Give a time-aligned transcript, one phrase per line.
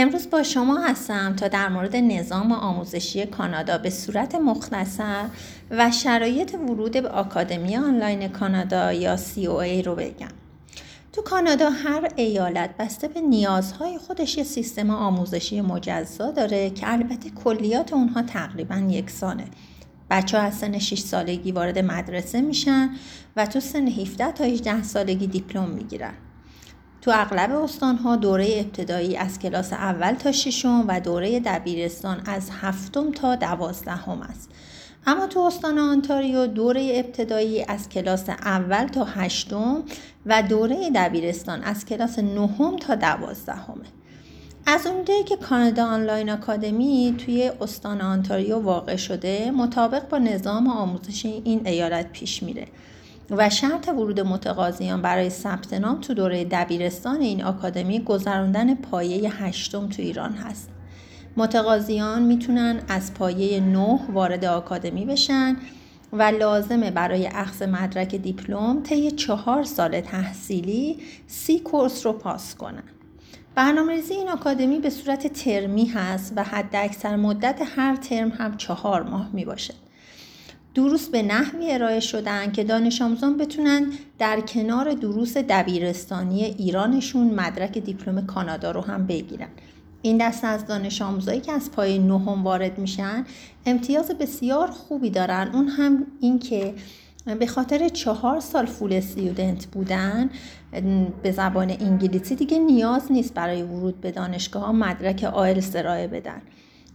[0.00, 5.24] امروز با شما هستم تا در مورد نظام آموزشی کانادا به صورت مختصر
[5.70, 10.28] و شرایط ورود به آکادمی آنلاین کانادا یا COA رو بگم.
[11.12, 17.30] تو کانادا هر ایالت بسته به نیازهای خودش یه سیستم آموزشی مجزا داره که البته
[17.30, 19.44] کلیات اونها تقریبا یکسانه.
[20.10, 22.90] بچه ها از سن 6 سالگی وارد مدرسه میشن
[23.36, 26.14] و تو سن 17 تا 18 سالگی دیپلم می‌گیرن.
[27.00, 33.12] تو اغلب استانها دوره ابتدایی از کلاس اول تا ششم و دوره دبیرستان از هفتم
[33.12, 34.50] تا دوازدهم است.
[35.06, 39.82] اما تو استان آنتاریو دوره ابتدایی از کلاس اول تا هشتم
[40.26, 43.84] و دوره دبیرستان از کلاس نهم تا دوازدهمه.
[44.66, 51.26] از اونجایی که کانادا آنلاین آکادمی توی استان آنتاریو واقع شده مطابق با نظام آموزش
[51.26, 52.66] این ایالت پیش میره
[53.30, 59.88] و شرط ورود متقاضیان برای ثبت نام تو دوره دبیرستان این آکادمی گذراندن پایه هشتم
[59.88, 60.70] تو ایران هست.
[61.36, 65.56] متقاضیان می‌تونن از پایه نه وارد آکادمی بشن
[66.12, 72.82] و لازمه برای اخذ مدرک دیپلم طی چهار سال تحصیلی سی کورس رو پاس کنن.
[73.54, 79.02] برنامه‌ریزی این آکادمی به صورت ترمی هست و حد اکثر مدت هر ترم هم چهار
[79.02, 79.74] ماه می باشه.
[80.78, 87.78] دروس به نحوی ارائه شدن که دانش آموزان بتونن در کنار دروس دبیرستانی ایرانشون مدرک
[87.78, 89.48] دیپلم کانادا رو هم بگیرن.
[90.02, 93.24] این دست از دانش آموزایی که از پای نهم وارد میشن
[93.66, 96.74] امتیاز بسیار خوبی دارن اون هم این که
[97.38, 100.30] به خاطر چهار سال فول استیودنت بودن
[101.22, 106.42] به زبان انگلیسی دیگه نیاز نیست برای ورود به دانشگاه مدرک آیلتس ارائه بدن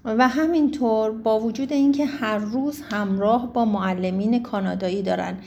[0.06, 5.38] و همینطور با وجود اینکه هر روز همراه با معلمین کانادایی دارن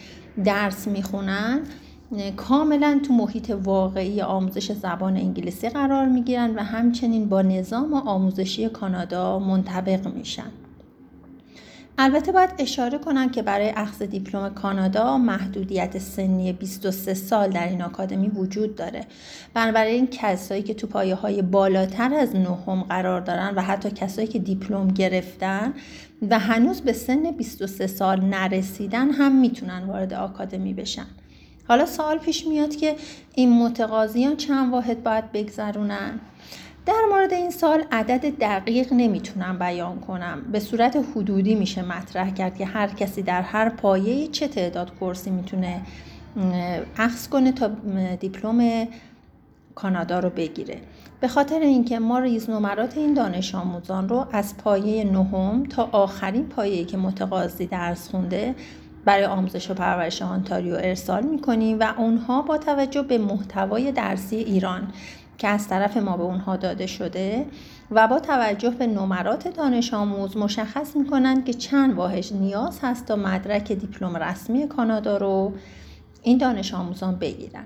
[0.45, 1.61] درس می‌خونن
[2.37, 9.39] کاملا تو محیط واقعی آموزش زبان انگلیسی قرار می‌گیرن و همچنین با نظام آموزشی کانادا
[9.39, 10.51] منطبق میشن.
[11.99, 17.83] البته باید اشاره کنم که برای اخذ دیپلم کانادا محدودیت سنی 23 سال در این
[17.83, 19.05] آکادمی وجود داره.
[19.55, 24.39] بنابراین کسایی که تو پایه های بالاتر از نهم قرار دارن و حتی کسایی که
[24.39, 25.75] دیپلم گرفتن
[26.31, 31.07] و هنوز به سن 23 سال نرسیدن هم می‌تونن وارد آکادمی بشن.
[31.69, 32.97] حالا سوال پیش میاد که
[33.35, 36.21] این متقاضیان چند واحد باید بگذرونن؟
[36.87, 40.43] در مورد این سال عدد دقیق نمی‌تونم بیان کنم.
[40.53, 45.31] به صورت حدودی میشه مطرح کرد که هر کسی در هر پایه چه تعداد کورسی
[45.31, 45.81] می‌تونه
[46.99, 47.71] اخذ کنه تا
[48.21, 48.89] دیپلم
[49.75, 50.81] کانادا رو بگیره.
[51.21, 56.85] به خاطر اینکه ما ریزنمرات این دانش آموزان رو از پایه نهم تا آخرین پایه‌ای
[56.85, 58.55] که متقاضی درس خونده
[59.05, 64.89] برای آموزش و پرورش آنتاریو ارسال می‌کنیم و اونها با توجه به محتوای درسی ایران
[65.39, 67.47] که از طرف ما به اونها داده شده
[67.91, 73.17] و با توجه به نمرات دانش آموز مشخص می‌کنند که چند واحد نیاز هست تا
[73.17, 75.53] مدرک دیپلم رسمی کانادا رو
[76.23, 77.65] این دانش آموزان بگیرن.